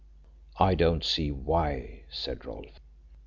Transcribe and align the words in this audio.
"I 0.57 0.73
don't 0.73 1.03
see 1.03 1.29
why," 1.29 2.05
said 2.09 2.43
Rolfe. 2.43 2.79